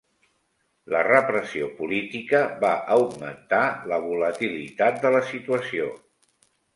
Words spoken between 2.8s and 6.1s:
augmentar la volatilitat de la situació.